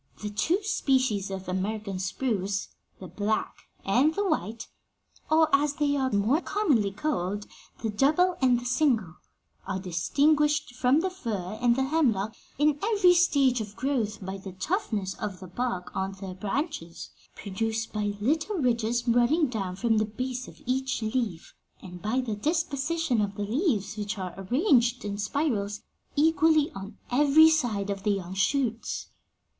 'The 0.23 0.31
two 0.31 0.63
species 0.63 1.29
of 1.29 1.47
American 1.47 1.99
spruce, 1.99 2.69
the 2.99 3.05
black 3.07 3.65
and 3.85 4.15
the 4.15 4.27
white 4.27 4.67
or, 5.29 5.47
as 5.55 5.73
they 5.73 5.95
are 5.95 6.09
more 6.11 6.41
commonly 6.41 6.89
called, 6.89 7.45
the 7.83 7.89
double 7.91 8.35
and 8.41 8.59
the 8.59 8.65
single 8.65 9.13
are 9.67 9.77
distinguished 9.77 10.73
from 10.73 11.01
the 11.01 11.11
fir 11.11 11.55
and 11.61 11.75
the 11.75 11.83
hemlock 11.83 12.35
in 12.57 12.79
every 12.81 13.13
stage 13.13 13.61
of 13.61 13.75
growth 13.75 14.25
by 14.25 14.37
the 14.39 14.55
roughness 14.71 15.13
of 15.21 15.39
the 15.39 15.45
bark 15.45 15.95
on 15.95 16.13
their 16.13 16.33
branches, 16.33 17.11
produced 17.35 17.93
by 17.93 18.13
little 18.19 18.57
ridges 18.57 19.07
running 19.07 19.45
down 19.45 19.75
from 19.75 19.99
the 19.99 20.05
base 20.05 20.47
of 20.47 20.59
each 20.65 21.03
leaf, 21.03 21.53
and 21.79 22.01
by 22.01 22.19
the 22.19 22.35
disposition 22.35 23.21
of 23.21 23.35
the 23.35 23.45
leaves, 23.45 23.97
which 23.97 24.17
are 24.17 24.33
arranged 24.35 25.05
in 25.05 25.15
spirals 25.19 25.81
equally 26.15 26.71
on 26.71 26.97
every 27.11 27.51
side 27.51 27.91
of 27.91 28.01
the 28.01 28.09
young 28.09 28.33
shoots. 28.33 29.11